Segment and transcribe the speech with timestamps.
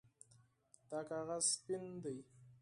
[0.89, 2.15] دا کاغذ سپین ده